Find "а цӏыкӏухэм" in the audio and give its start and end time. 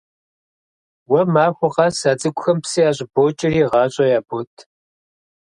2.11-2.57